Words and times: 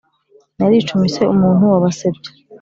naricumise 0.57 1.21
umuntu 1.33 1.63
wa 1.71 1.77
basebya 1.83 2.31